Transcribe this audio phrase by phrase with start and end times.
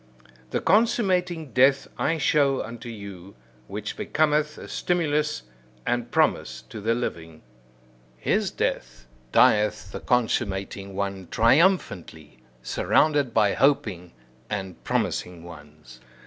[0.49, 3.35] The consummating death I show unto you,
[3.67, 5.43] which becometh a stimulus
[5.85, 7.43] and promise to the living.
[8.17, 14.13] His death, dieth the consummating one triumphantly, surrounded by hoping
[14.49, 15.99] and promising ones.